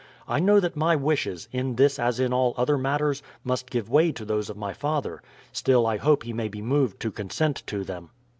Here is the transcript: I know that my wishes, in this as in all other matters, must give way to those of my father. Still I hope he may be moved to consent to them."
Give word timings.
I 0.27 0.39
know 0.39 0.59
that 0.59 0.75
my 0.75 0.95
wishes, 0.95 1.47
in 1.51 1.75
this 1.75 1.99
as 1.99 2.19
in 2.19 2.33
all 2.33 2.55
other 2.57 2.75
matters, 2.75 3.21
must 3.43 3.69
give 3.69 3.87
way 3.87 4.11
to 4.13 4.25
those 4.25 4.49
of 4.49 4.57
my 4.57 4.73
father. 4.73 5.21
Still 5.51 5.85
I 5.85 5.97
hope 5.97 6.23
he 6.23 6.33
may 6.33 6.47
be 6.47 6.59
moved 6.59 6.99
to 7.01 7.11
consent 7.11 7.61
to 7.67 7.83
them." 7.83 8.09